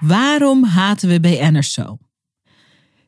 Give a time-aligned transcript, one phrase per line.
[0.00, 1.98] Waarom haten we BN'ers zo?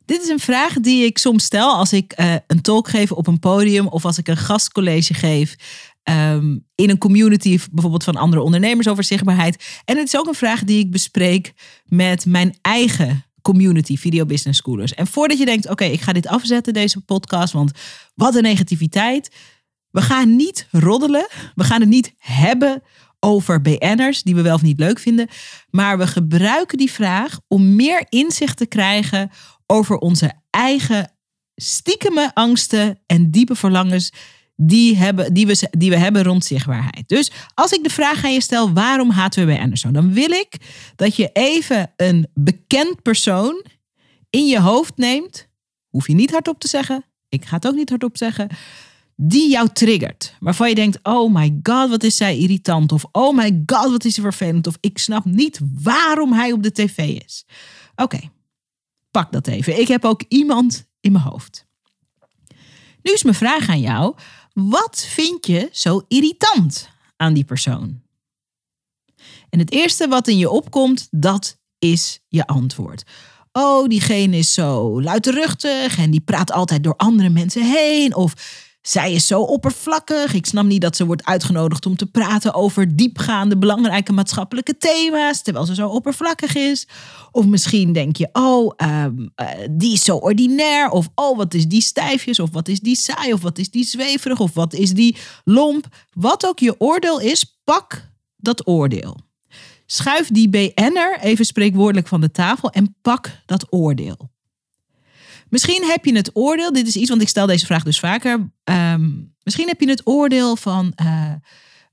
[0.04, 3.26] Dit is een vraag die ik soms stel als ik uh, een talk geef op
[3.26, 5.56] een podium of als ik een gastcollege geef
[6.04, 9.80] um, in een community, bijvoorbeeld van andere ondernemers over zichtbaarheid.
[9.84, 11.52] En het is ook een vraag die ik bespreek
[11.84, 14.94] met mijn eigen community, Video Business Schoolers.
[14.94, 17.70] En voordat je denkt, oké, ik ga dit afzetten, deze podcast, want
[18.14, 19.36] wat een negativiteit.
[19.90, 22.82] We gaan niet roddelen, we gaan het niet hebben
[23.20, 25.28] over BN'ers die we wel of niet leuk vinden.
[25.70, 29.30] Maar we gebruiken die vraag om meer inzicht te krijgen
[29.66, 31.12] over onze eigen
[31.54, 34.12] stiekeme angsten en diepe verlangens
[34.56, 37.08] die, hebben, die, we, die we hebben rond zichtbaarheid.
[37.08, 39.90] Dus als ik de vraag aan je stel, waarom haten we BN'ers zo?
[39.90, 40.56] Dan wil ik
[40.96, 43.64] dat je even een bekend persoon
[44.30, 45.48] in je hoofd neemt.
[45.88, 47.04] Hoef je niet hardop te zeggen.
[47.28, 48.48] Ik ga het ook niet hardop zeggen
[49.22, 50.34] die jou triggert.
[50.38, 52.92] Waarvan je denkt, oh my god, wat is zij irritant.
[52.92, 54.66] Of oh my god, wat is ze vervelend.
[54.66, 57.44] Of ik snap niet waarom hij op de tv is.
[57.96, 58.20] Oké,
[59.10, 59.80] pak dat even.
[59.80, 61.66] Ik heb ook iemand in mijn hoofd.
[63.02, 64.16] Nu is mijn vraag aan jou.
[64.52, 68.02] Wat vind je zo irritant aan die persoon?
[69.50, 73.02] En het eerste wat in je opkomt, dat is je antwoord.
[73.52, 78.14] Oh, diegene is zo luidruchtig en die praat altijd door andere mensen heen.
[78.14, 78.34] Of
[78.82, 80.34] zij is zo oppervlakkig.
[80.34, 85.42] Ik snap niet dat ze wordt uitgenodigd om te praten over diepgaande, belangrijke maatschappelijke thema's,
[85.42, 86.88] terwijl ze zo oppervlakkig is.
[87.32, 90.90] Of misschien denk je, oh, ehm, eh, die is zo ordinair.
[90.90, 92.40] Of oh, wat is die stijfjes?
[92.40, 93.32] Of wat is die saai?
[93.32, 94.40] Of wat is die zweverig?
[94.40, 95.86] Of wat is die lomp?
[96.12, 99.16] Wat ook je oordeel is, pak dat oordeel.
[99.86, 104.30] Schuif die BN'er even spreekwoordelijk van de tafel en pak dat oordeel.
[105.50, 108.50] Misschien heb je het oordeel, dit is iets, want ik stel deze vraag dus vaker.
[108.64, 109.10] Ehm,
[109.42, 111.32] misschien heb je het oordeel van, uh,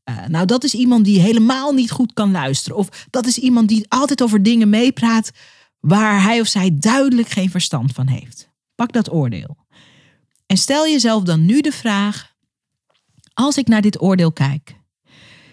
[0.09, 2.78] uh, nou dat is iemand die helemaal niet goed kan luisteren.
[2.78, 5.31] Of dat is iemand die altijd over dingen meepraat
[5.79, 8.50] waar hij of zij duidelijk geen verstand van heeft.
[8.75, 9.57] Pak dat oordeel.
[10.45, 12.34] En stel jezelf dan nu de vraag,
[13.34, 14.75] als ik naar dit oordeel kijk,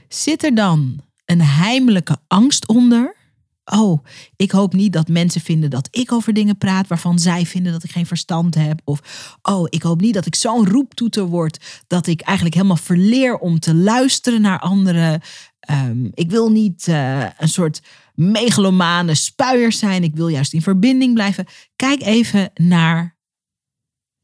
[0.09, 3.17] zit er dan een heimelijke angst onder?
[3.65, 4.05] Oh,
[4.37, 7.85] ik hoop niet dat mensen vinden dat ik over dingen praat waarvan zij vinden dat
[7.85, 8.81] ik geen verstand heb.
[8.85, 13.39] Of, oh, ik hoop niet dat ik zo'n roeptoeter word dat ik eigenlijk helemaal verleer
[13.39, 15.21] om te luisteren naar anderen.
[15.61, 17.83] Ehm, ik wil niet uh, een soort
[18.15, 20.03] megalomane spuier zijn.
[20.03, 21.47] Ik wil juist in verbinding blijven.
[21.77, 23.17] Kijk even naar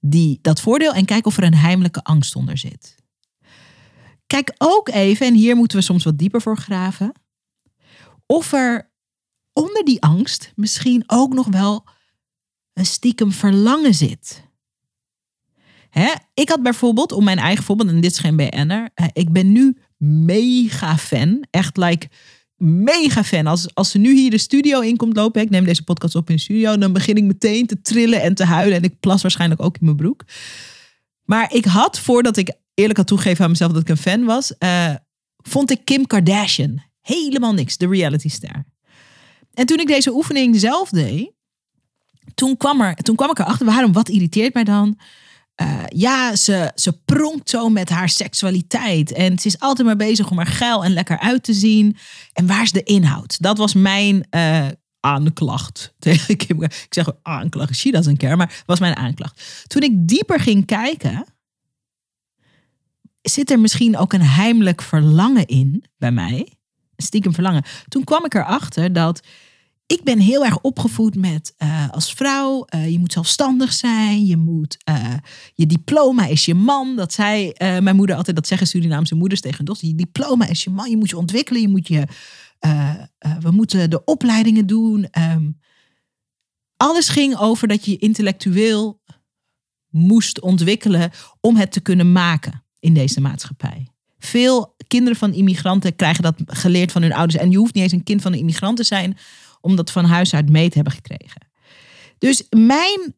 [0.01, 2.99] die, dat voordeel en kijk of er een heimelijke angst onder zit.
[4.27, 7.13] Kijk ook even, en hier moeten we soms wat dieper voor graven,
[8.27, 8.90] of er
[9.53, 11.85] onder die angst misschien ook nog wel
[12.73, 14.49] een stiekem verlangen zit.
[15.91, 16.13] Hè?
[16.35, 19.77] Ik had bijvoorbeeld, om mijn eigen voorbeeld, en dit is geen BN'er, ik ben nu
[19.97, 22.09] mega fan, echt like
[22.57, 23.47] mega fan.
[23.47, 26.31] Als, als ze nu hier de studio in komt lopen, ik neem deze podcast op
[26.31, 29.23] in de studio, dan begin ik meteen te trillen en te huilen en ik plas
[29.23, 30.25] waarschijnlijk ook in mijn broek.
[31.25, 34.53] Maar ik had, voordat ik eerlijk had toegegeven aan mezelf dat ik een fan was,
[34.59, 34.95] uh,
[35.37, 38.65] vond ik Kim Kardashian helemaal niks, de reality star.
[39.55, 41.33] En toen ik deze oefening zelf deed,
[42.35, 44.99] toen kwam, er, toen kwam ik erachter, waarom, wat irriteert mij dan?
[45.63, 49.13] Uh, ja, ze, ze pronkt zo met haar seksualiteit.
[49.13, 51.97] En ze is altijd maar bezig om er geil en lekker uit te zien.
[52.33, 53.43] En waar is de inhoud?
[53.43, 54.67] Dat was mijn uh,
[55.01, 56.63] aanklacht tegen Kim.
[56.63, 59.65] Ik zeg aanklacht, she doesn't care, maar was mijn aanklacht.
[59.67, 61.25] Toen ik dieper ging kijken,
[63.23, 66.60] zit er misschien ook een heimelijk verlangen in bij mij
[67.01, 67.65] stiekem verlangen.
[67.89, 69.21] Toen kwam ik erachter dat
[69.87, 74.37] ik ben heel erg opgevoed met uh, als vrouw, uh, je moet zelfstandig zijn, je
[74.37, 75.15] moet, uh,
[75.55, 76.97] je diploma is je man.
[76.97, 79.89] Dat zei mijn moeder altijd, dat zeggen Surinaamse moeders tegen dochter.
[79.89, 82.07] Je diploma is je man, je moet je ontwikkelen, je moet je,
[83.41, 85.09] we moeten de opleidingen doen.
[85.19, 85.59] Um,
[86.77, 89.01] alles ging over dat je intellectueel
[89.89, 91.11] moest ontwikkelen
[91.41, 93.89] om het te kunnen maken in deze maatschappij.
[94.19, 97.43] Veel kinderen van immigranten krijgen dat geleerd van hun ouders.
[97.43, 99.17] En je hoeft niet eens een kind van een immigrant te zijn
[99.61, 101.49] om dat van huis uit mee te hebben gekregen.
[102.19, 103.15] Dus mijn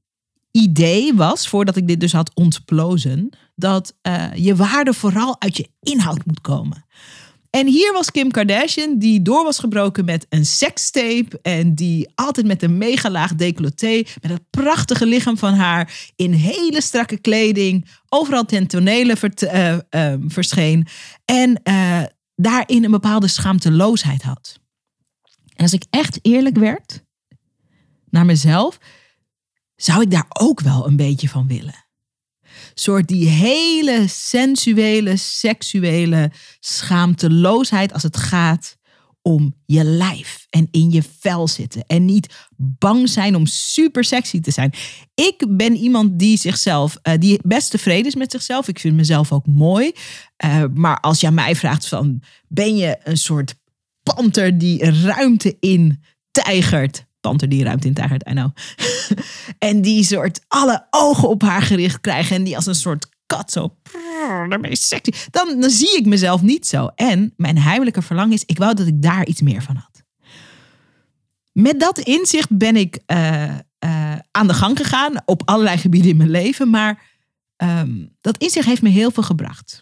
[0.50, 5.68] idee was, voordat ik dit dus had ontplozen, dat uh, je waarde vooral uit je
[5.80, 6.84] inhoud moet komen.
[7.52, 11.38] En hier was Kim Kardashian, die door was gebroken met een sekstape.
[11.42, 16.32] En die altijd met een mega laag decolleté, met het prachtige lichaam van haar, in
[16.32, 20.86] hele strakke kleding, overal ten tonele uh, uh, verscheen.
[21.24, 22.02] En uh,
[22.34, 24.60] daarin een bepaalde schaamteloosheid had.
[25.54, 27.04] En als ik echt eerlijk werd
[28.10, 28.78] naar mezelf,
[29.76, 31.81] zou ik daar ook wel een beetje van willen
[32.74, 38.76] soort die hele sensuele, seksuele schaamteloosheid als het gaat
[39.22, 41.84] om je lijf en in je vel zitten.
[41.86, 44.72] En niet bang zijn om super sexy te zijn.
[45.14, 48.68] Ik ben iemand die zichzelf, uh, die best tevreden is met zichzelf.
[48.68, 49.92] Ik vind mezelf ook mooi.
[50.44, 53.54] Uh, maar als je aan mij vraagt van, ben je een soort
[54.02, 57.06] panter die ruimte in tijgert?
[57.22, 58.34] Panter die ruimte in tijgert, I
[59.68, 62.36] en die soort alle ogen op haar gericht krijgen.
[62.36, 63.76] En die als een soort kat zo
[64.48, 65.12] daarmee sexy.
[65.30, 66.90] Dan, dan zie ik mezelf niet zo.
[66.94, 70.02] En mijn heimelijke verlangen is, ik wou dat ik daar iets meer van had.
[71.52, 73.44] Met dat inzicht ben ik uh,
[73.84, 76.70] uh, aan de gang gegaan op allerlei gebieden in mijn leven.
[76.70, 77.02] Maar
[77.56, 79.80] um, dat inzicht heeft me heel veel gebracht.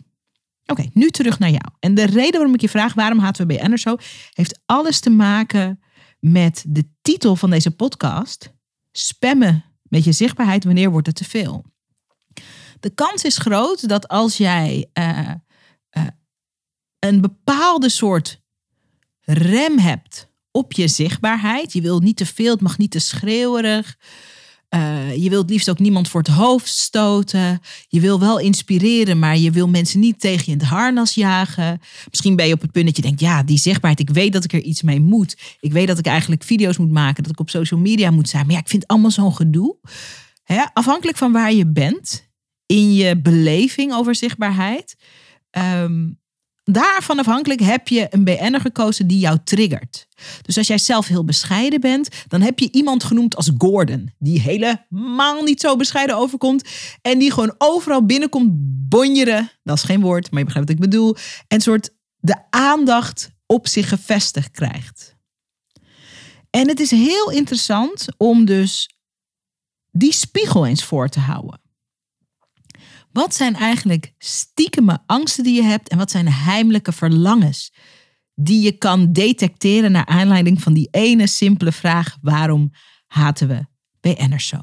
[0.67, 1.67] Oké, nu terug naar jou.
[1.79, 3.97] En de reden waarom ik je vraag waarom HTWBN er zo,
[4.33, 5.81] heeft alles te maken
[6.21, 8.53] met de titel van deze podcast:
[8.93, 11.65] Spammen met je zichtbaarheid, wanneer wordt het te veel?
[12.81, 15.31] De kans is groot dat als jij uh,
[15.91, 16.07] uh,
[16.99, 18.41] een bepaalde soort
[19.21, 23.99] rem hebt op je zichtbaarheid, je wil niet te veel, het mag niet te schreeuwerig.
[24.75, 27.61] Uh, je wilt liefst ook niemand voor het hoofd stoten.
[27.89, 31.81] Je wil wel inspireren, maar je wil mensen niet tegen je in het harnas jagen.
[32.11, 34.45] Misschien ben je op het punt dat je denkt, ja, die zichtbaarheid, ik weet dat
[34.45, 35.37] ik er iets mee moet.
[35.61, 38.47] Ik weet dat ik eigenlijk video's moet maken, dat ik op social media moet zijn.
[38.47, 39.77] Maar ja, ik vind allemaal zo'n gedoe.
[40.43, 40.65] Hè?
[40.73, 42.29] Afhankelijk van waar je bent
[42.67, 44.97] in je beleving over zichtbaarheid,
[45.51, 46.19] um,
[46.73, 50.07] daarvan afhankelijk heb je een BN'er gekozen die jou triggert.
[50.43, 54.13] Dus als jij zelf heel bescheiden bent, dan heb je iemand genoemd als Gordon.
[54.19, 56.69] Die helemaal niet zo bescheiden overkomt.
[57.03, 58.51] En die gewoon overal binnenkomt
[58.89, 59.51] bonjeren.
[59.63, 61.17] Dat is geen woord, maar je begrijpt wat ik bedoel.
[61.49, 65.17] En soort de aandacht op zich gevestigd krijgt.
[66.51, 68.91] En het is heel interessant om dus
[69.91, 71.60] die spiegel eens voor te houden.
[73.13, 77.73] Wat zijn eigenlijk stiekeme angsten die je hebt en wat zijn heimelijke verlangens
[78.35, 82.71] die je kan detecteren naar aanleiding van die ene simpele vraag: waarom
[83.07, 83.67] haten we
[84.01, 84.59] BN'ers zo?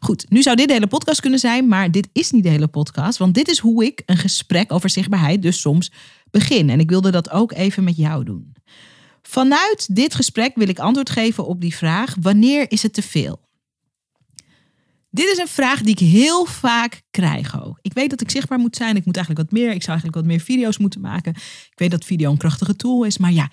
[0.00, 2.68] Goed, nu zou dit de hele podcast kunnen zijn, maar dit is niet de hele
[2.68, 5.92] podcast, want dit is hoe ik een gesprek over zichtbaarheid dus soms
[6.30, 6.70] begin.
[6.70, 8.56] En ik wilde dat ook even met jou doen.
[9.22, 13.47] Vanuit dit gesprek wil ik antwoord geven op die vraag: wanneer is het te veel?
[15.10, 17.78] Dit is een vraag die ik heel vaak krijg ook.
[17.82, 18.96] Ik weet dat ik zichtbaar moet zijn.
[18.96, 19.70] Ik moet eigenlijk wat meer.
[19.70, 21.32] Ik zou eigenlijk wat meer video's moeten maken.
[21.70, 23.18] Ik weet dat video een krachtige tool is.
[23.18, 23.50] Maar ja,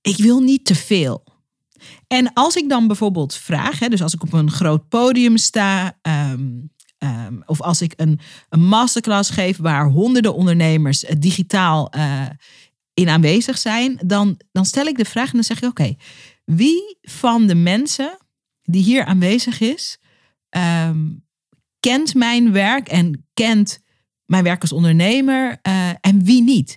[0.00, 1.24] ik wil niet te veel.
[2.06, 5.98] En als ik dan bijvoorbeeld vraag, hè, dus als ik op een groot podium sta,
[6.02, 12.26] um, um, of als ik een, een, masterclass geef waar honderden ondernemers uh, digitaal uh,
[12.94, 15.94] in aanwezig zijn, dan, dan stel ik de vraag en dan zeg ik: Oké,
[16.44, 18.18] wie van de mensen
[18.62, 19.98] die hier aanwezig is,
[20.56, 21.26] um,
[21.80, 23.78] kent mijn werk en kent
[24.24, 26.76] mijn werk als ondernemer uh, en wie niet.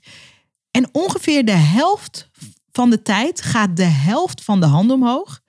[0.71, 2.29] En ongeveer de helft
[2.71, 5.41] van de tijd gaat de helft van de hand omhoog.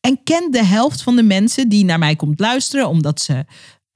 [0.00, 3.44] En kent de helft van de mensen die naar mij komt luisteren, omdat ze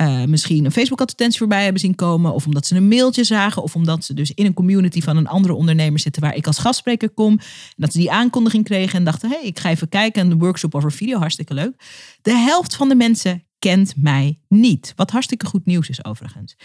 [0.03, 3.75] uh, misschien een Facebook-advertentie voorbij hebben zien komen, of omdat ze een mailtje zagen, of
[3.75, 7.11] omdat ze dus in een community van een andere ondernemer zitten waar ik als gastspreker
[7.11, 7.33] kom.
[7.33, 10.29] En dat ze die aankondiging kregen en dachten: hé, hey, ik ga even kijken en
[10.29, 11.75] de workshop over video, hartstikke leuk.
[12.23, 14.93] De helft van de mensen kent mij niet.
[14.97, 16.57] Wat hartstikke goed nieuws is overigens.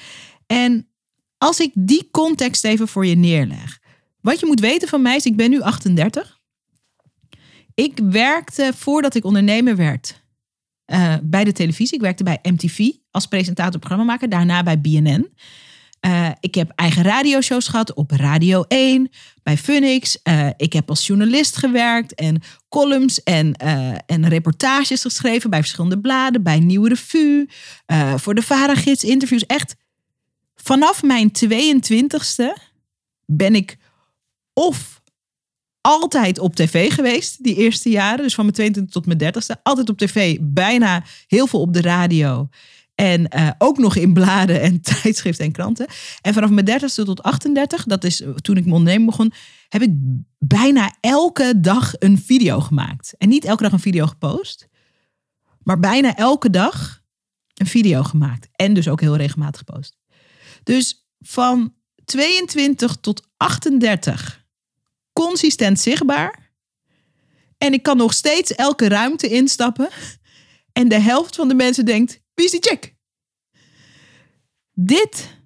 [0.46, 0.88] En
[1.38, 3.80] als ik die context even voor je neerleg.
[4.22, 6.40] Wat je moet weten van mij is, ik ben nu 38.
[7.75, 10.23] Ik werkte voordat ik ondernemer werd
[10.93, 11.95] uh, bij de televisie.
[11.95, 14.29] Ik werkte bij MTV als presentator programmamaker.
[14.29, 15.33] Daarna bij BNN.
[16.05, 19.09] Uh, ik heb eigen radioshows gehad op Radio 1,
[19.43, 20.19] bij Funix.
[20.23, 23.53] Uh, ik heb als journalist gewerkt en columns en,
[24.05, 27.50] en reportages geschreven bij verschillende bladen, bij Nieuwe Revue,
[28.15, 29.45] voor de Varagids, interviews.
[29.45, 29.75] Echt,
[30.55, 32.71] vanaf mijn 22ste
[33.25, 33.77] ben ik
[34.53, 35.01] of
[35.84, 38.24] altijd op tv geweest, die eerste jaren.
[38.24, 39.62] Dus van mijn 22 tot mijn 30ste.
[39.63, 42.50] Altijd op tv, bijna heel veel op de radio.
[42.96, 45.86] En uh, ook nog in bladen en tijdschriften en kranten.
[46.22, 49.34] En vanaf mijn 30ste tot 38, dat is toen ik mijn onderneming begon,
[49.70, 49.92] heb ik
[50.40, 53.16] bijna elke dag een video gemaakt.
[53.18, 54.68] En niet elke dag een video gepost,
[55.63, 57.02] maar bijna elke dag
[57.54, 58.50] een video gemaakt.
[58.52, 59.98] En dus ook heel regelmatig gepost.
[60.63, 61.74] Dus van
[62.06, 64.42] 22 tot 38
[65.13, 66.51] consistent zichtbaar.
[67.58, 69.89] En ik kan nog steeds elke ruimte instappen.
[70.72, 72.96] En de helft van de mensen denkt: wie is die check?
[74.72, 75.38] Dit,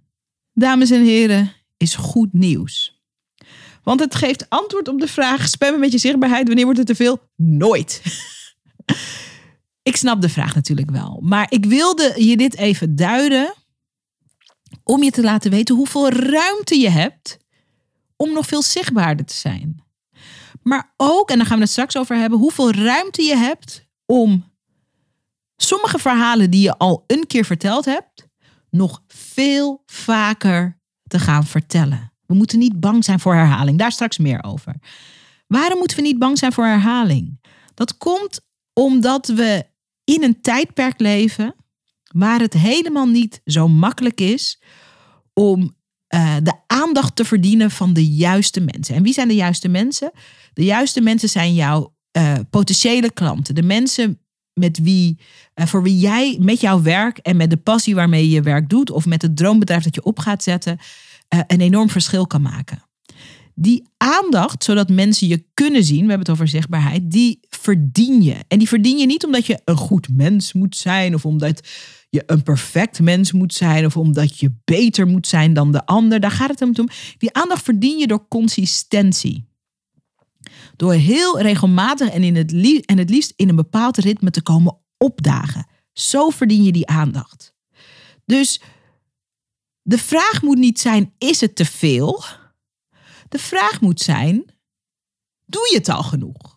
[0.54, 3.02] dames en heren, is goed nieuws.
[3.84, 6.96] Want het geeft antwoord op de vraag: spammen met je zichtbaarheid, wanneer wordt het te
[6.96, 7.20] veel?
[7.36, 8.02] Nooit.
[9.90, 11.20] ik snap de vraag natuurlijk wel.
[11.24, 13.54] Maar ik wilde je dit even duiden
[14.84, 17.38] om je te laten weten hoeveel ruimte je hebt
[18.18, 19.84] om nog veel zichtbaarder te zijn.
[20.62, 24.54] Maar ook, en daar gaan we het straks over hebben, hoeveel ruimte je hebt om
[25.56, 28.28] sommige verhalen die je al een keer verteld hebt,
[28.70, 32.14] nog veel vaker te gaan vertellen.
[32.26, 33.78] We moeten niet bang zijn voor herhaling.
[33.78, 34.76] Daar straks meer over.
[35.48, 37.42] Waarom moeten we niet bang zijn voor herhaling?
[37.74, 38.42] Dat komt
[38.74, 39.66] omdat we
[40.04, 41.56] in een tijdperk leven
[42.12, 44.62] waar het helemaal niet zo makkelijk is
[45.34, 45.77] om
[46.16, 48.96] uh, de aandacht te verdienen van de juiste mensen.
[48.96, 50.12] En wie zijn de juiste mensen?
[50.54, 53.56] De juiste mensen zijn jouw uh, potentiële klanten.
[53.56, 54.20] De mensen
[54.54, 55.20] met wie,
[55.56, 58.70] uh, voor wie jij met jouw werk en met de passie waarmee je je werk
[58.70, 60.78] doet, of met het droombedrijf dat je op gaat zetten,
[61.48, 62.84] een enorm verschil kan maken.
[63.56, 68.36] Die aandacht, zodat mensen je kunnen zien, we hebben het over zichtbaarheid, die verdien je.
[68.48, 71.68] En die verdien je niet omdat je een goed mens moet zijn of omdat
[72.10, 76.20] je een perfect mens moet zijn of omdat je beter moet zijn dan de ander.
[76.20, 76.90] Daar gaat het hem om.
[77.18, 79.46] Die aandacht verdien je door consistentie.
[80.76, 82.52] Door heel regelmatig en, in het
[82.86, 85.68] en het liefst in een bepaald ritme te komen opdagen.
[85.94, 87.54] Zo verdien je die aandacht.
[88.26, 88.62] Dus
[89.82, 92.24] de vraag moet niet zijn: is het te veel?
[93.30, 94.46] De vraag moet zijn:
[95.46, 96.57] doe je het al genoeg?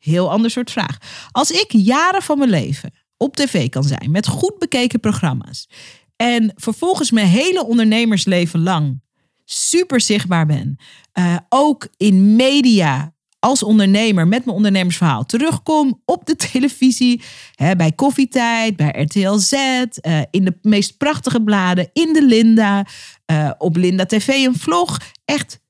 [0.00, 0.98] Heel ander soort vraag.
[1.30, 5.68] Als ik jaren van mijn leven op tv kan zijn met goed bekeken programma's
[6.16, 9.00] en vervolgens mijn hele ondernemersleven lang
[9.44, 10.76] super zichtbaar ben,
[11.18, 17.22] uh, ook in media als ondernemer met mijn ondernemersverhaal terugkom op de televisie,
[17.54, 22.86] hè, bij Koffietijd, bij RTL Z, uh, in de meest prachtige bladen, in de Linda,
[23.32, 24.98] uh, op Linda TV een vlog.
[25.24, 25.60] Echt,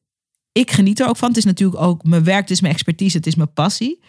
[0.52, 1.28] ik geniet er ook van.
[1.28, 4.00] Het is natuurlijk ook mijn werk, het is mijn expertise, het is mijn passie.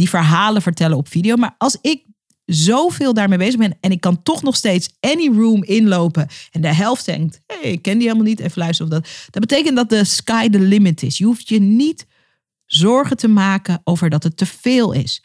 [0.00, 1.36] Die verhalen vertellen op video.
[1.36, 2.04] Maar als ik
[2.44, 6.74] zoveel daarmee bezig ben en ik kan toch nog steeds any room inlopen en de
[6.74, 9.10] helft denkt, hé, hey, ik ken die helemaal niet, even luisteren of dat.
[9.30, 11.18] Dat betekent dat de sky the limit is.
[11.18, 12.06] Je hoeft je niet
[12.66, 15.22] zorgen te maken over dat het te veel is.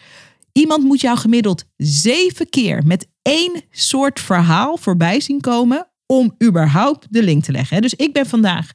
[0.52, 7.08] Iemand moet jou gemiddeld zeven keer met één soort verhaal voorbij zien komen om überhaupt
[7.10, 7.82] de link te leggen.
[7.82, 8.72] Dus ik ben vandaag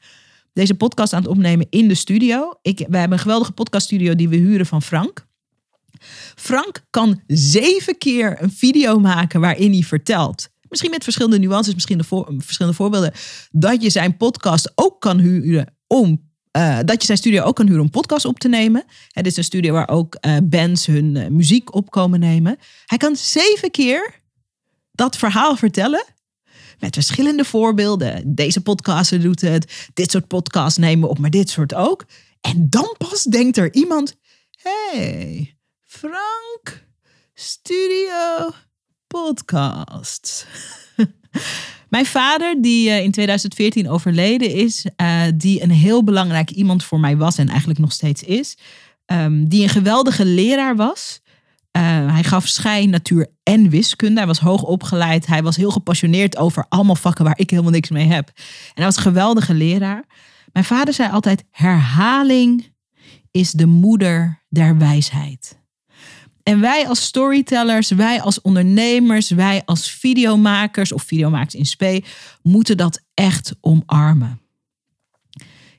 [0.53, 2.55] deze podcast aan het opnemen in de studio.
[2.63, 5.29] Ik, we hebben een geweldige podcaststudio die we huren van Frank.
[6.35, 10.49] Frank kan zeven keer een video maken waarin hij vertelt.
[10.69, 12.05] Misschien met verschillende nuances, misschien
[12.39, 13.13] verschillende voorbeelden.
[13.51, 16.29] Dat je zijn podcast ook kan huren om.
[16.57, 18.85] Uh, dat je zijn studio ook kan huren om podcast op te nemen.
[19.09, 22.57] Het is een studio waar ook uh, bands hun uh, muziek op komen nemen.
[22.87, 24.21] Hij kan zeven keer
[24.93, 26.05] dat verhaal vertellen.
[26.79, 28.35] Met verschillende voorbeelden.
[28.35, 29.89] Deze podcaster doet het.
[29.95, 32.05] Dit soort podcasts nemen op, maar dit soort ook.
[32.41, 34.17] En dan pas denkt er iemand:
[34.63, 35.59] hey,
[35.93, 36.87] Frank
[37.35, 38.51] Studio
[39.07, 40.47] Podcast.
[41.89, 47.01] Mijn vader, die uh, in 2014 overleden is, uh, die een heel belangrijk iemand voor
[47.01, 48.57] mij was en eigenlijk nog steeds is,
[49.07, 51.21] um, die een geweldige leraar was.
[51.77, 51.83] Uh,
[52.13, 54.19] hij gaf schijn, natuur en wiskunde.
[54.19, 55.27] Hij was hoog opgeleid.
[55.27, 58.29] Hij was heel gepassioneerd over allemaal vakken waar ik helemaal niks mee heb.
[58.37, 60.05] En hij was een geweldige leraar.
[60.53, 62.73] Mijn vader zei altijd: herhaling
[63.31, 65.59] is de moeder der wijsheid.
[66.51, 72.03] En wij als storytellers, wij als ondernemers, wij als videomakers of videomakers in spe,
[72.43, 74.41] moeten dat echt omarmen.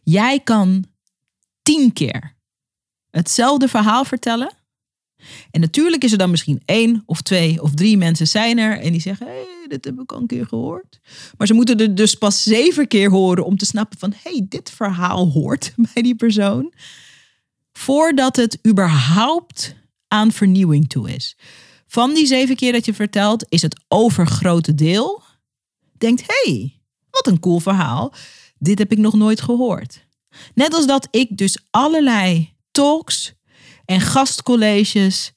[0.03, 0.85] Jij kan
[1.61, 2.35] tien keer
[3.09, 4.53] hetzelfde verhaal vertellen.
[5.51, 8.91] En natuurlijk is er dan misschien één of twee of drie mensen zijn er en
[8.91, 10.99] die zeggen: hey, dit heb ik al een keer gehoord.
[11.37, 14.69] Maar ze moeten er dus pas zeven keer horen om te snappen van: hey, dit
[14.69, 16.73] verhaal hoort bij die persoon.
[17.73, 19.79] Voordat het überhaupt
[20.11, 21.37] aan vernieuwing toe is.
[21.87, 25.23] Van die zeven keer dat je vertelt, is het overgrote deel.
[25.97, 28.13] Denkt, hey, wat een cool verhaal.
[28.57, 30.05] Dit heb ik nog nooit gehoord.
[30.53, 33.33] Net als dat ik dus allerlei talks
[33.85, 35.31] en gastcolleges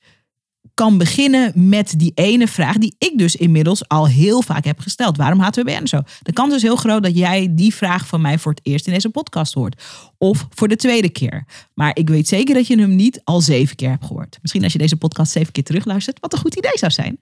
[0.74, 5.16] kan beginnen met die ene vraag die ik dus inmiddels al heel vaak heb gesteld.
[5.16, 6.00] Waarom HTWBN zo?
[6.22, 8.92] De kans is heel groot dat jij die vraag van mij voor het eerst in
[8.92, 9.82] deze podcast hoort.
[10.18, 11.46] Of voor de tweede keer.
[11.74, 14.38] Maar ik weet zeker dat je hem niet al zeven keer hebt gehoord.
[14.42, 17.18] Misschien als je deze podcast zeven keer terugluistert, wat een goed idee zou zijn.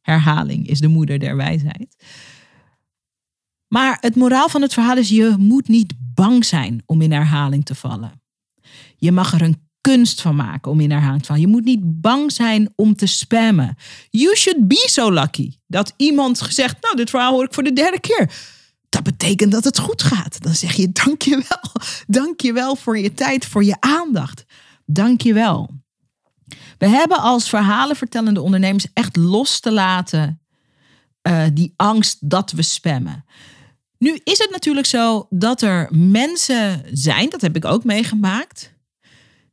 [0.00, 1.96] Herhaling is de moeder der wijsheid.
[3.68, 7.64] Maar het moraal van het verhaal is: je moet niet bang zijn om in herhaling
[7.64, 8.22] te vallen.
[8.96, 11.42] Je mag er een kunst van maken om in herhaling te vallen.
[11.42, 13.76] Je moet niet bang zijn om te spammen.
[14.10, 17.72] You should be so lucky dat iemand gezegd, nou dit verhaal hoor ik voor de
[17.72, 18.30] derde keer.
[18.88, 20.42] Dat betekent dat het goed gaat.
[20.42, 21.72] Dan zeg je dankjewel.
[22.06, 24.44] Dankjewel voor je tijd, voor je aandacht.
[24.86, 25.70] Dankjewel.
[26.78, 30.40] We hebben als verhalenvertellende ondernemers echt los te laten
[31.22, 33.24] uh, die angst dat we spammen.
[33.98, 38.74] Nu is het natuurlijk zo dat er mensen zijn, dat heb ik ook meegemaakt,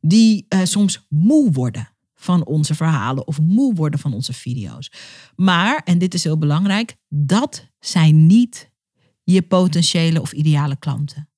[0.06, 4.90] die uh, soms moe worden van onze verhalen of moe worden van onze video's.
[5.36, 8.70] Maar, en dit is heel belangrijk, dat zijn niet
[9.22, 11.28] je potentiële of ideale klanten.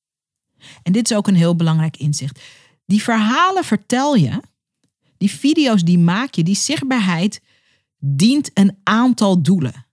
[0.82, 2.40] En dit is ook een heel belangrijk inzicht.
[2.87, 4.40] Die verhalen vertel je,
[5.16, 7.42] die video's die maak je, die zichtbaarheid
[7.99, 9.87] dient een aantal doelen.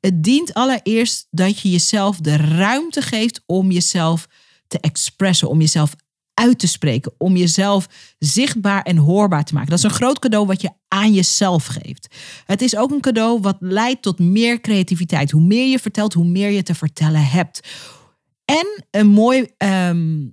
[0.00, 4.28] Het dient allereerst dat je jezelf de ruimte geeft om jezelf
[4.66, 5.94] te expressen, om jezelf
[6.38, 9.70] uit te spreken, om jezelf zichtbaar en hoorbaar te maken.
[9.70, 12.14] Dat is een groot cadeau wat je aan jezelf geeft.
[12.44, 15.30] Het is ook een cadeau wat leidt tot meer creativiteit.
[15.30, 17.68] Hoe meer je vertelt, hoe meer je te vertellen hebt.
[18.44, 19.46] En een mooi.
[19.56, 20.26] Ehm,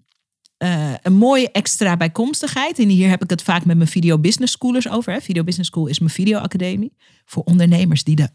[0.58, 2.80] eh, een mooie extra bijkomstigheid.
[2.80, 5.22] En hier heb ik het vaak met mijn Video Business Schoolers over.
[5.22, 6.96] Video Business School is mijn videoacademie.
[7.26, 8.30] Voor ondernemers die de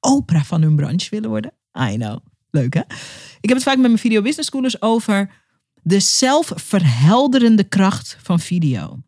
[0.00, 1.52] Oprah van hun branche willen worden.
[1.90, 2.18] I know.
[2.50, 2.80] Leuk hè?
[3.40, 5.30] Ik heb het vaak met mijn Video Business Schoolers over
[5.84, 8.98] de zelfverhelderende kracht van video.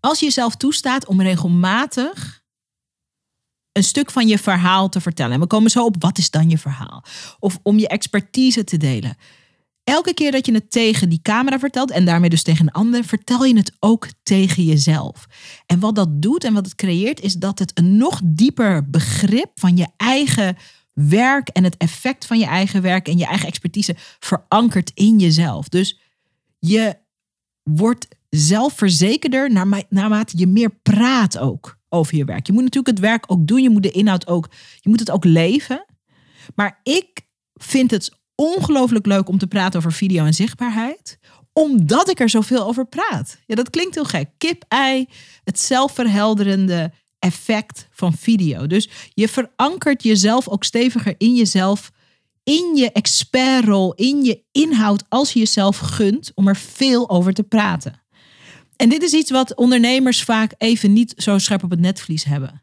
[0.00, 2.42] Als je jezelf toestaat om regelmatig
[3.72, 5.32] een stuk van je verhaal te vertellen.
[5.32, 7.04] En we komen zo op wat is dan je verhaal?
[7.38, 9.16] Of om je expertise te delen.
[9.84, 13.04] Elke keer dat je het tegen die camera vertelt en daarmee dus tegen een ander,
[13.04, 15.26] vertel je het ook tegen jezelf.
[15.66, 19.50] En wat dat doet en wat het creëert, is dat het een nog dieper begrip
[19.54, 20.56] van je eigen
[21.06, 25.68] werk en het effect van je eigen werk en je eigen expertise verankert in jezelf.
[25.68, 26.00] Dus
[26.58, 26.96] je
[27.62, 29.52] wordt zelfverzekerder
[29.88, 32.46] naarmate je meer praat ook over je werk.
[32.46, 34.48] Je moet natuurlijk het werk ook doen, je moet de inhoud ook,
[34.80, 35.84] je moet het ook leven.
[36.54, 41.18] Maar ik vind het ongelooflijk leuk om te praten over video en zichtbaarheid
[41.52, 43.38] omdat ik er zoveel over praat.
[43.46, 44.28] Ja, dat klinkt heel gek.
[44.36, 45.08] Kip-ei,
[45.44, 48.66] het zelfverhelderende effect van video.
[48.66, 51.90] Dus je verankert jezelf ook steviger in jezelf,
[52.44, 57.42] in je expertrol, in je inhoud, als je jezelf gunt om er veel over te
[57.42, 58.02] praten.
[58.76, 62.62] En dit is iets wat ondernemers vaak even niet zo scherp op het netvlies hebben.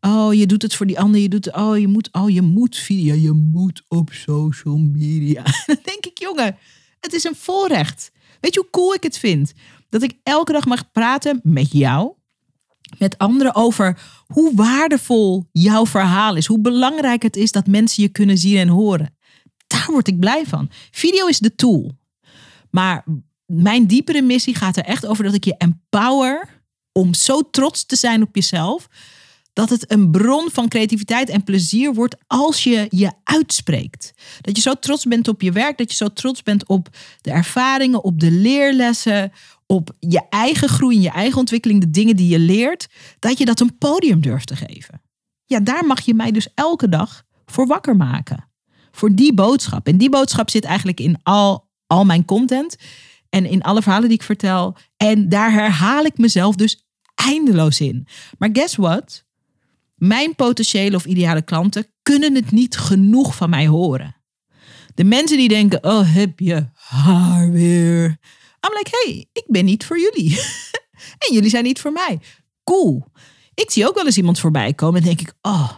[0.00, 1.20] Oh, je doet het voor die ander.
[1.20, 5.42] Je doet, oh, je moet, oh, je moet via, je moet op social media.
[5.66, 6.56] Denk ik, jongen,
[7.00, 8.12] het is een voorrecht.
[8.40, 9.52] Weet je hoe cool ik het vind?
[9.88, 12.12] Dat ik elke dag mag praten met jou,
[12.98, 16.46] met anderen over hoe waardevol jouw verhaal is.
[16.46, 19.16] Hoe belangrijk het is dat mensen je kunnen zien en horen.
[19.66, 20.70] Daar word ik blij van.
[20.90, 21.98] Video is de tool.
[22.70, 23.04] Maar
[23.46, 27.96] mijn diepere missie gaat er echt over dat ik je empower om zo trots te
[27.96, 28.88] zijn op jezelf
[29.52, 34.12] dat het een bron van creativiteit en plezier wordt als je je uitspreekt.
[34.40, 36.88] Dat je zo trots bent op je werk, dat je zo trots bent op
[37.20, 39.32] de ervaringen, op de leerlessen,
[39.70, 43.60] op je eigen groei, je eigen ontwikkeling, de dingen die je leert, dat je dat
[43.60, 45.02] een podium durft te geven.
[45.44, 48.48] Ja, daar mag je mij dus elke dag voor wakker maken.
[48.90, 49.86] Voor die boodschap.
[49.86, 52.76] En die boodschap zit eigenlijk in al, al mijn content
[53.28, 54.76] en in alle verhalen die ik vertel.
[54.96, 58.06] En daar herhaal ik mezelf dus eindeloos in.
[58.38, 59.24] Maar guess what?
[59.94, 64.16] Mijn potentiële of ideale klanten kunnen het niet genoeg van mij horen.
[64.94, 68.18] De mensen die denken, oh heb je haar weer.
[68.68, 70.40] I'm like, hey, ik ben niet voor jullie.
[71.28, 72.20] en jullie zijn niet voor mij.
[72.64, 73.04] Cool.
[73.54, 75.70] Ik zie ook wel eens iemand voorbij komen en denk ik, oh.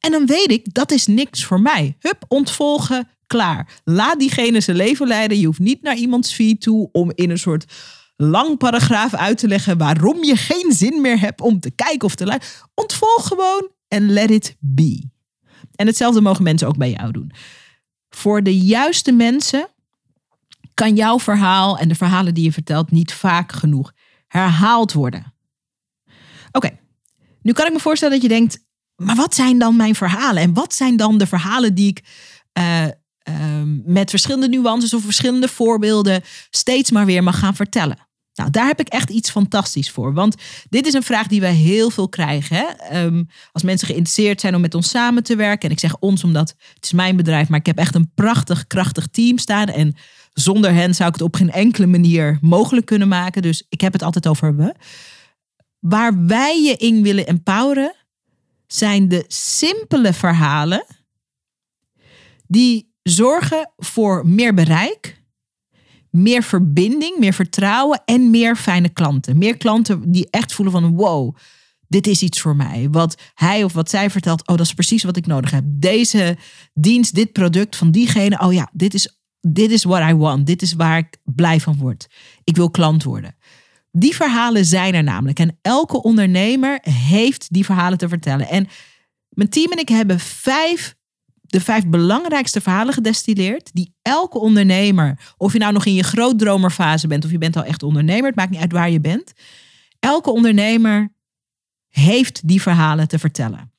[0.00, 1.96] En dan weet ik, dat is niks voor mij.
[1.98, 3.80] Hup, ontvolgen, klaar.
[3.84, 5.38] Laat diegene zijn leven leiden.
[5.38, 7.64] Je hoeft niet naar iemands feed toe om in een soort
[8.16, 12.14] lang paragraaf uit te leggen waarom je geen zin meer hebt om te kijken of
[12.14, 12.70] te luisteren.
[12.74, 15.10] Ontvolg gewoon en let it be.
[15.74, 17.32] En hetzelfde mogen mensen ook bij jou doen.
[18.08, 19.68] Voor de juiste mensen
[20.74, 23.92] kan jouw verhaal en de verhalen die je vertelt niet vaak genoeg
[24.26, 25.34] herhaald worden.
[26.52, 26.78] Oké,
[27.42, 28.64] nu kan ik me voorstellen dat je denkt,
[28.96, 30.42] maar wat zijn dan mijn verhalen?
[30.42, 32.02] En wat zijn dan de verhalen die ik
[32.58, 32.86] uh,
[33.24, 37.98] Ehm, met verschillende nuances of verschillende voorbeelden steeds maar weer mag gaan vertellen.
[38.34, 40.14] Nou, daar heb ik echt iets fantastisch voor.
[40.14, 40.34] Want
[40.68, 42.56] dit is een vraag die wij heel veel krijgen.
[42.56, 42.64] Hè?
[42.64, 45.68] Ehm, als mensen geïnteresseerd zijn om met ons samen te werken.
[45.68, 48.66] En ik zeg ons omdat het is mijn bedrijf, maar ik heb echt een prachtig,
[48.66, 49.68] krachtig team staan.
[49.68, 49.94] En
[50.34, 53.42] zonder hen zou ik het op geen enkele manier mogelijk kunnen maken.
[53.42, 54.74] Dus ik heb het altijd over we.
[55.78, 57.94] Waar wij je in willen empoweren,
[58.66, 60.84] zijn de simpele verhalen
[62.46, 65.22] die zorgen voor meer bereik,
[66.10, 69.38] meer verbinding, meer vertrouwen en meer fijne klanten.
[69.38, 71.36] Meer klanten die echt voelen van wow,
[71.88, 72.88] dit is iets voor mij.
[72.90, 75.64] Wat hij of wat zij vertelt, oh dat is precies wat ik nodig heb.
[75.66, 76.36] Deze
[76.72, 79.13] dienst, dit product van diegene, oh ja, dit is,
[79.46, 80.46] dit is what I want.
[80.46, 82.06] Dit is waar ik blij van word.
[82.44, 83.36] Ik wil klant worden.
[83.92, 85.38] Die verhalen zijn er namelijk.
[85.38, 88.48] En elke ondernemer heeft die verhalen te vertellen.
[88.48, 88.66] En
[89.28, 90.94] mijn team en ik hebben vijf,
[91.40, 93.70] de vijf belangrijkste verhalen gedestilleerd.
[93.72, 97.64] Die elke ondernemer, of je nou nog in je grootdromerfase bent of je bent al
[97.64, 99.32] echt ondernemer, het maakt niet uit waar je bent.
[99.98, 101.12] Elke ondernemer
[101.88, 103.73] heeft die verhalen te vertellen.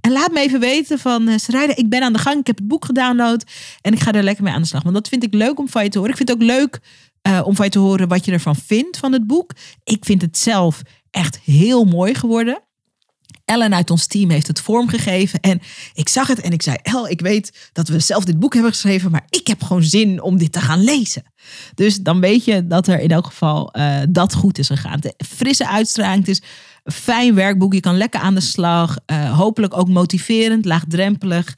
[0.00, 2.40] En laat me even weten van uh, Sarayda, ik ben aan de gang.
[2.40, 3.44] Ik heb het boek gedownload
[3.80, 4.82] en ik ga er lekker mee aan de slag.
[4.82, 6.10] Want dat vind ik leuk om van je te horen.
[6.10, 6.80] Ik vind het ook leuk
[7.28, 9.52] uh, om van je te horen wat je ervan vindt van het boek.
[9.84, 12.62] Ik vind het zelf echt heel mooi geworden.
[13.44, 15.40] Ellen uit ons team heeft het vormgegeven.
[15.40, 15.60] En
[15.94, 18.72] ik zag het en ik zei: El, ik weet dat we zelf dit boek hebben
[18.72, 21.22] geschreven, maar ik heb gewoon zin om dit te gaan lezen.
[21.74, 25.00] Dus dan weet je dat er in elk geval uh, dat goed is gegaan.
[25.00, 26.42] De frisse uitstraling, het is
[26.84, 27.74] een fijn werkboek.
[27.74, 28.96] Je kan lekker aan de slag.
[29.06, 31.56] Uh, hopelijk ook motiverend, laagdrempelig.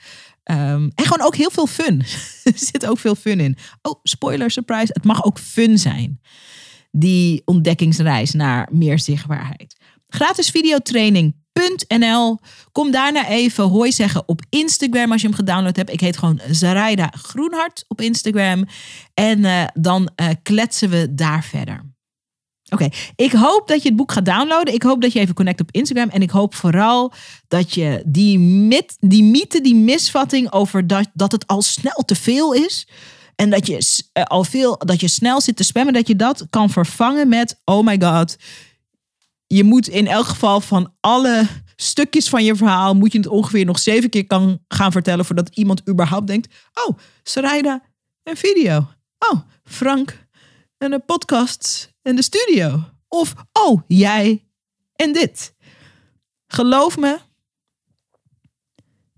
[0.51, 2.01] Um, en gewoon ook heel veel fun.
[2.45, 3.57] er zit ook veel fun in.
[3.83, 4.93] Oh, spoiler, surprise.
[4.93, 6.21] Het mag ook fun zijn.
[6.91, 9.77] Die ontdekkingsreis naar meer zichtbaarheid.
[10.09, 12.39] Gratis videotraining .nl.
[12.73, 15.93] Kom daarna even hoi zeggen op Instagram als je hem gedownload hebt.
[15.93, 18.67] Ik heet gewoon Zaraida Groenhart op Instagram.
[19.15, 21.93] En uh, dan uh, kletsen we daar verder.
[22.71, 24.75] Oké, ik hoop dat je het boek gaat downloaden.
[24.75, 26.09] Ik hoop dat je even connect op Instagram.
[26.09, 27.13] En ik hoop vooral
[27.49, 28.39] dat je die,
[29.01, 32.87] die mythe, die misvatting over dat, dat het al snel te veel is.
[33.37, 36.47] En dat je uh, al veel, dat je snel zit te spammen, dat je dat
[36.51, 38.37] kan vervangen met: oh my god,
[39.47, 43.65] je moet in elk geval van alle stukjes van je verhaal, moet je het ongeveer
[43.65, 46.55] nog zeven keer kan gaan vertellen voordat iemand überhaupt denkt,
[46.87, 47.83] oh, Sarayda,
[48.23, 48.89] een video.
[49.19, 50.27] Oh, Frank,
[50.79, 52.85] en een podcast en de studio.
[53.09, 54.45] Of, oh, jij
[54.97, 55.55] en dit.
[56.47, 57.19] Geloof me,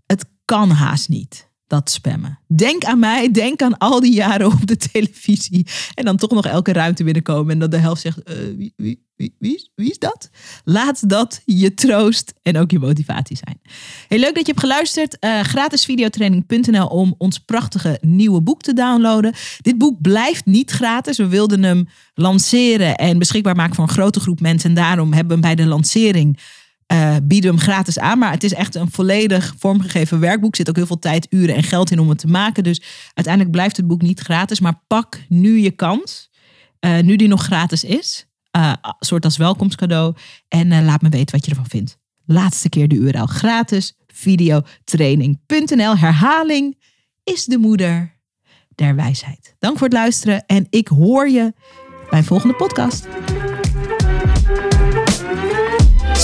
[0.06, 2.38] het kan haast niet dat spammen.
[2.46, 5.66] Denk aan mij, denk aan al die jaren op de televisie.
[5.94, 9.04] En dan toch nog elke ruimte binnenkomen en dat de helft zegt: uh, wie, wie,
[9.16, 10.30] wie, wie, is dat?
[10.64, 13.60] Laat dat je troost en ook je motivatie zijn.
[14.08, 15.16] Heel leuk dat je hebt geluisterd.
[15.20, 19.34] Uh, gratisvideotraining.nl om ons prachtige nieuwe boek te downloaden.
[19.60, 21.16] Dit boek blijft niet gratis.
[21.16, 24.68] We wilden hem lanceren en beschikbaar maken voor een grote groep mensen.
[24.68, 26.38] En daarom hebben we bij de lancering
[26.92, 28.18] uh, bieden hem gratis aan.
[28.18, 30.50] Maar het is echt een volledig vormgegeven werkboek.
[30.50, 32.62] Er zit ook heel veel tijd, uren en geld in om het te maken.
[32.62, 32.82] Dus
[33.14, 34.60] uiteindelijk blijft het boek niet gratis.
[34.60, 36.30] Maar pak nu je kans.
[36.80, 38.26] Uh, nu die nog gratis is.
[38.56, 40.14] Uh, soort als welkomstcadeau.
[40.48, 41.98] En laat me weten wat je ervan vindt.
[42.24, 43.26] Laatste keer de URL.
[43.26, 45.96] Gratis videotraining.nl.
[45.96, 46.78] Herhaling
[47.24, 48.16] is de moeder
[48.74, 49.54] der wijsheid.
[49.58, 50.46] Dank voor het luisteren.
[50.46, 51.52] En ik hoor je
[52.10, 53.06] bij een volgende podcast.